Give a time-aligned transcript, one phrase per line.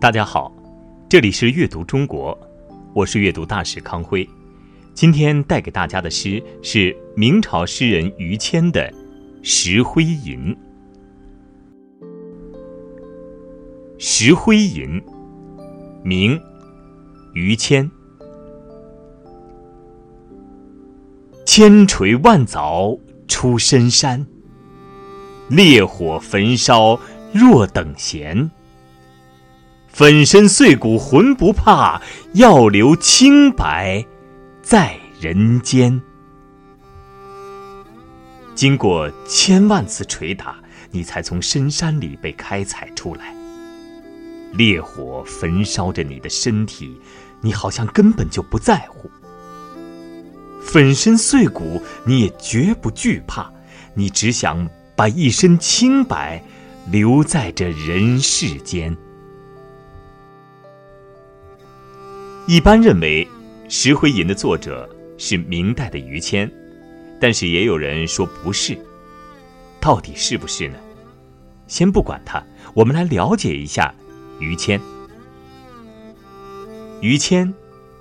[0.00, 0.50] 大家好，
[1.10, 2.36] 这里是阅读中国，
[2.94, 4.26] 我是阅读大使康辉。
[4.94, 8.80] 今天带给大家的诗是明朝诗人于谦的
[9.42, 10.56] 《石灰吟》。
[13.98, 14.98] 《石灰吟》，
[16.02, 16.40] 明，
[17.34, 17.90] 于谦。
[21.44, 22.98] 千锤万凿
[23.28, 24.26] 出深山，
[25.50, 26.98] 烈火焚烧
[27.34, 28.50] 若等闲。
[29.92, 32.00] 粉身碎骨浑不怕，
[32.34, 34.04] 要留清白
[34.62, 36.00] 在人间。
[38.54, 40.56] 经过千万次捶打，
[40.90, 43.34] 你才从深山里被开采出来。
[44.52, 46.98] 烈火焚烧着你的身体，
[47.40, 49.10] 你好像根本就不在乎。
[50.62, 53.52] 粉身碎骨，你也绝不惧怕，
[53.94, 56.42] 你只想把一身清白
[56.90, 58.96] 留在这人世间。
[62.50, 63.24] 一般认为，
[63.68, 66.50] 《石灰吟》的作者是明代的于谦，
[67.20, 68.76] 但是也有人说不是。
[69.78, 70.74] 到底是不是呢？
[71.68, 73.94] 先不管他，我们来了解一下
[74.40, 74.80] 于谦。
[77.00, 77.54] 于谦，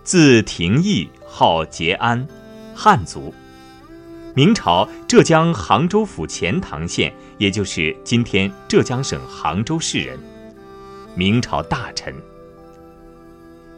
[0.04, 2.28] 字廷义，号节安，
[2.74, 3.32] 汉族，
[4.34, 10.18] 明朝浙江杭州府钱塘县，也就是今天浙江省杭州市人，
[11.14, 12.12] 明朝大臣。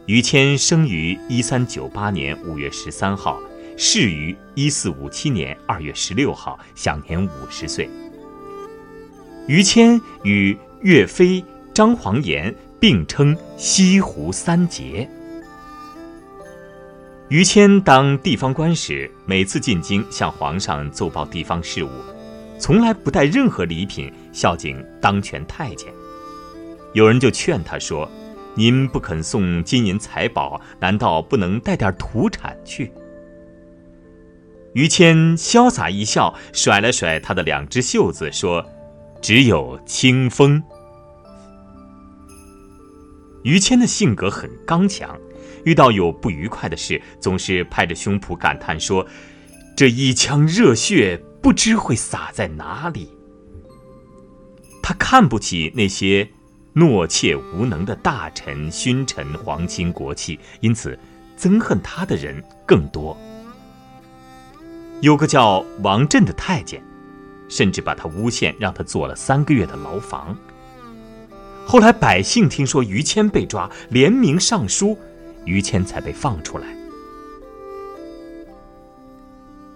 [0.06, 3.40] 于谦生于一三九八年五月十三号，
[3.76, 7.88] 逝于一四五七年二月十六号，享年五十岁。
[9.46, 15.08] 于谦与岳飞、张煌言并称西湖三杰。
[17.28, 21.90] 于谦当地方官时，每次进京向皇上奏报地方事务，
[22.58, 25.92] 从来不带任何礼品孝敬当权太监。
[26.92, 28.10] 有人就劝他说。
[28.54, 32.92] 您不肯送金银财宝，难道不能带点土产去？
[34.74, 38.64] 于谦潇洒一笑，甩了甩他的两只袖子，说
[39.22, 40.62] ：“只有清风。”
[43.42, 45.18] 于谦的性格很刚强，
[45.64, 49.06] 遇到有不愉快的事，总是拍着胸脯感叹说
[49.74, 53.08] ：“这一腔热血不知会洒在哪里。”
[54.82, 56.28] 他看不起那些。
[56.74, 60.98] 懦怯无能的大臣、勋臣、皇亲国戚，因此
[61.38, 63.16] 憎恨他的人更多。
[65.02, 66.82] 有个叫王振的太监，
[67.48, 70.34] 甚至把他诬陷，让他坐了三个月的牢房。
[71.66, 74.96] 后来百姓听说于谦被抓，联名上书，
[75.44, 76.66] 于谦才被放出来。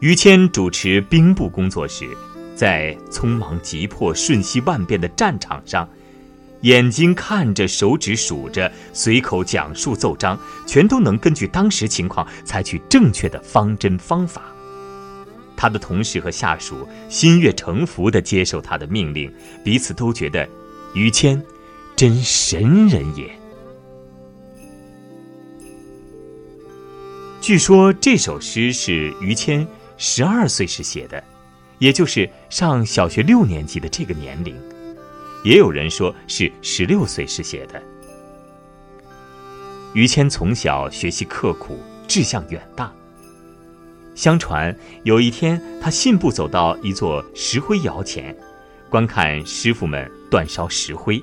[0.00, 2.08] 于谦主持兵部工作时，
[2.54, 5.86] 在匆忙急迫、瞬息万变的战场上。
[6.62, 14.42] 眼睛看着，手指数着，随口讲述奏章，全都能根据当时情况采取正确的方针方法。
[15.56, 19.32] 他的同事和下属心悦诚服地接受他的命令，
[19.64, 20.48] 彼此都觉得
[20.94, 21.42] 于谦
[21.94, 23.30] 真神人也。
[27.40, 29.66] 据说这首诗是于谦
[29.96, 31.22] 十二岁时写的，
[31.78, 34.54] 也就是上小学六年级的这个年龄。
[35.44, 37.82] 也有人说是十六岁时写的。
[39.94, 42.92] 于谦从小学习刻苦，志向远大。
[44.14, 48.36] 相传有一天，他信步走到一座石灰窑前，
[48.90, 51.22] 观看师傅们煅烧石灰。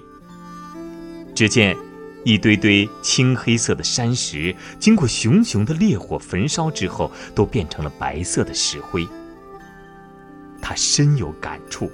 [1.36, 1.76] 只见
[2.24, 9.08] 一堆堆青黑色的山石，经过熊熊的烈火焚烧之后，都变成了白色的石灰。
[10.62, 11.92] 他深有感触。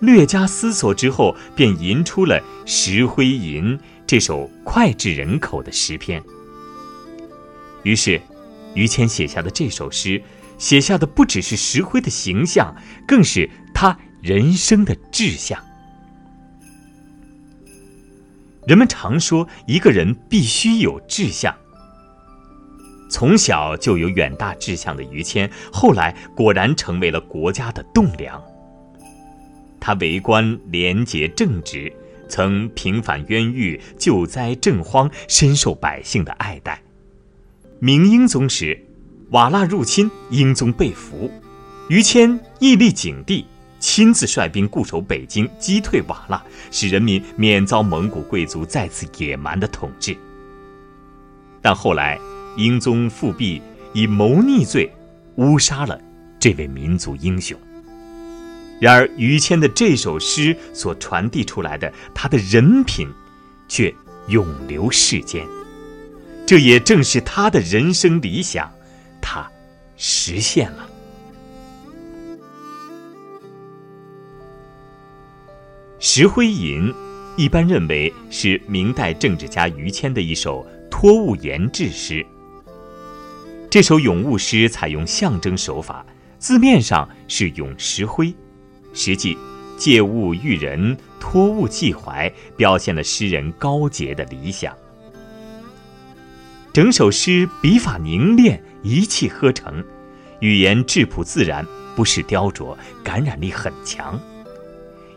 [0.00, 6.22] 略加思索之后，便吟出了《石灰吟》这首脍炙人口的诗篇。
[7.82, 8.20] 于是，
[8.74, 10.22] 于谦写下的这首诗，
[10.58, 12.74] 写下的不只是石灰的形象，
[13.06, 15.62] 更是他人生的志向。
[18.66, 21.54] 人们常说，一个人必须有志向。
[23.10, 28.40] 从小就有远大志向的于谦，后来果然成为了国家的栋梁。
[29.80, 31.90] 他为官廉洁正直，
[32.28, 36.80] 曾平反冤狱、救灾赈荒，深受百姓的爱戴。
[37.78, 38.78] 明英宗时，
[39.30, 41.30] 瓦剌入侵，英宗被俘，
[41.88, 43.46] 于谦屹立景帝，
[43.78, 50.14] 亲自率兵固守北京，击退瓦剌，使人民免遭蒙古贵族再次野蛮的统治。
[51.62, 52.18] 但后来，
[52.56, 53.62] 英宗复辟，
[53.94, 54.92] 以谋逆罪
[55.36, 55.98] 诬杀了
[56.38, 57.58] 这位民族英雄。
[58.80, 63.06] 然而，于谦的这首诗所传递出来的他的人品，
[63.68, 63.94] 却
[64.28, 65.46] 永留世间。
[66.46, 68.72] 这也正是他的人生理想，
[69.20, 69.46] 他
[69.96, 70.88] 实现了。
[76.02, 76.88] 《石灰吟》
[77.36, 82.26] 一般认为是明代政治家于谦的一首托物言志诗。
[83.68, 86.04] 这首咏物诗采用象征手法，
[86.38, 88.34] 字面上是咏石灰，
[89.02, 89.38] 实际
[89.78, 94.76] 借物喻人，托物寄怀，表现了诗人高洁的理想。
[96.70, 99.82] 整首诗笔法凝练，一气呵成，
[100.40, 101.66] 语言质朴自然，
[101.96, 104.20] 不失雕琢，感染力很强。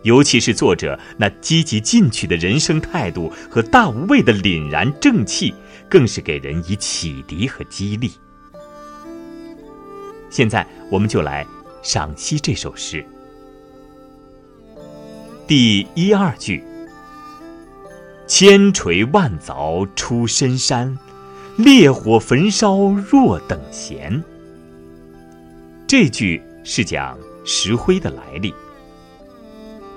[0.03, 5.53] 尤其是作者那积极进取的人生态度和大无畏的凛然正气，
[5.89, 8.13] 更是给人以启迪和激励。
[10.29, 11.45] 现在，我们就来
[11.81, 13.05] 赏析这首诗。
[15.45, 16.63] 第一二句
[18.25, 20.97] ：“千锤万凿出深山。”
[21.57, 24.23] 烈火焚烧若等闲。
[25.85, 28.51] 这句是讲石灰的来历。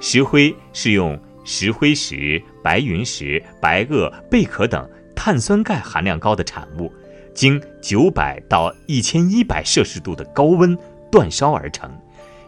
[0.01, 6.93] 石灰是用石灰石、白云石、白垩、贝壳等碳酸钙含量高的产物，
[7.33, 10.77] 经九百到一千一百摄氏度的高温
[11.11, 11.91] 煅烧而成，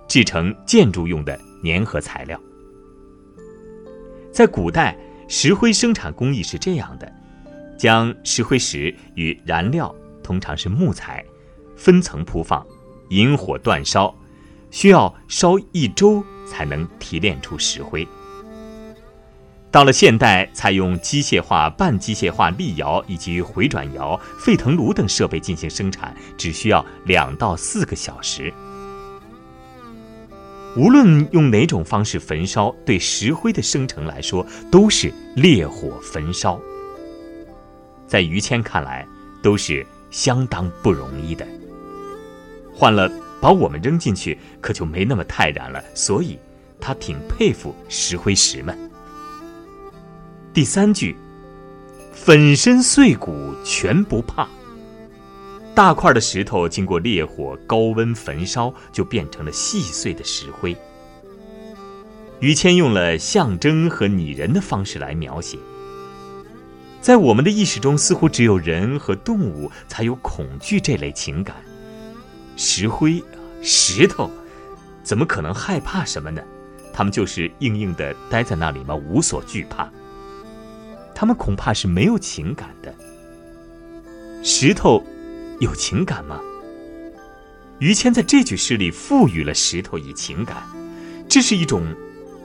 [0.07, 2.39] 制成建筑用的粘合材料。
[4.39, 4.97] 在古代，
[5.27, 7.13] 石灰生产工艺是这样的。
[7.77, 9.93] 将石灰石与燃料，
[10.23, 11.25] 通常是木材，
[11.77, 12.65] 分层铺放，
[13.09, 14.15] 引火煅烧，
[14.71, 18.07] 需要烧一周才能提炼出石灰。
[19.73, 28.55] 到了现代，采用机械化、半机械化立窑以及回转窑、沸腾炉等设备进行生产，只需要两到四个小时。
[30.79, 36.57] 无论用哪种方式焚烧，对石灰的生成来说，都是烈火焚烧。
[38.07, 39.05] 在于谦看来，
[39.43, 41.45] 都是相当不容易的。
[42.73, 43.11] 换了
[43.41, 45.83] 把我们扔进去，可就没那么泰然了。
[45.97, 46.39] 所以，
[46.79, 48.79] 他挺佩服石灰石们。
[50.55, 51.17] 第三句，
[52.13, 54.47] 粉身碎骨全不怕。
[55.79, 60.77] 大块的石头经过烈火高温焚烧，就变成了细碎的石灰。
[62.41, 65.57] 于谦用了象征和拟人的方式来描写。
[67.01, 71.55] 在我们的意识中，似乎只有人和动物才有恐惧这类情感。
[72.57, 73.23] 石灰、
[73.63, 74.29] 石头，
[75.05, 76.43] 怎么可能害怕什么呢？
[76.93, 78.97] 他们就是硬硬的待在那里吗？
[78.97, 79.89] 无所惧怕。
[81.15, 82.93] 他们恐怕是没有情感的。
[84.43, 85.01] 石头
[85.61, 86.41] 有情感吗？
[87.79, 90.63] 于谦在这句诗里赋予了石头以情感，
[91.29, 91.83] 这是一种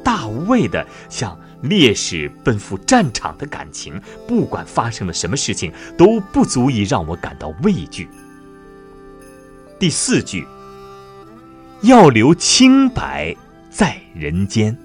[0.04, 1.40] 大无畏的向。
[1.64, 8.10] 烈士奔赴战场的感情，不管发生了什么事情，都不足以让我感到畏惧。
[9.80, 10.46] 第四句，
[11.84, 13.34] 要留清白
[13.70, 14.78] 在人间。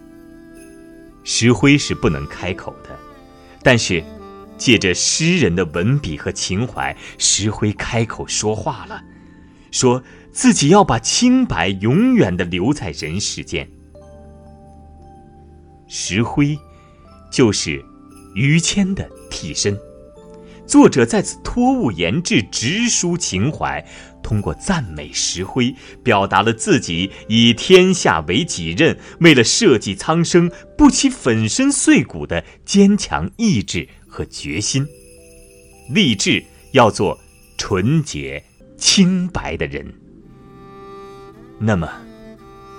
[1.25, 2.97] 石灰是不能开口的，
[3.61, 4.01] 但是
[4.59, 9.01] 借着诗人的文笔和情怀，石灰开口说话了，
[9.71, 10.03] 说
[10.33, 13.67] 自己要把清白永远的留在人世间。
[15.87, 16.59] 石灰。
[17.31, 17.85] 就是
[18.35, 19.79] 于谦的替身，
[20.67, 23.87] 作者在此托物言志，直抒情怀，
[24.23, 34.87] 通过赞美石灰，表达了自己以天下为己任，为了社稷苍生不惜粉身碎骨的坚强意志和决心，
[35.91, 37.19] 立志要做
[37.57, 38.43] 纯洁
[38.77, 39.87] 清白的人。
[41.59, 41.89] 那么，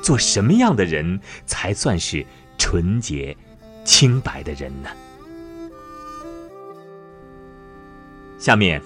[0.01, 2.25] 做什么样的人才算是
[2.57, 3.38] 纯洁？
[3.86, 4.89] 清白的人呢？
[8.38, 8.79] 下面，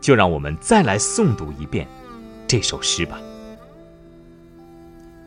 [0.00, 1.86] 就让我们再来诵读一遍
[2.48, 3.20] 这首诗吧。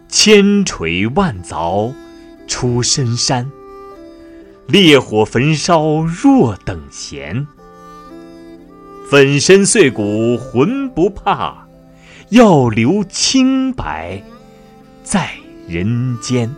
[0.10, 1.94] 千锤万凿
[2.48, 3.50] 出深山，
[4.68, 7.46] 烈火焚烧若等闲。
[9.10, 11.68] 粉身碎骨浑不怕，
[12.30, 14.24] 要留清白
[15.04, 15.32] 在
[15.68, 16.50] 人间。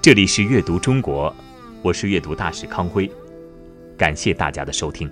[0.00, 1.34] 这里是阅读中国，
[1.82, 3.10] 我是阅读大使康辉，
[3.96, 5.10] 感谢大家的收听。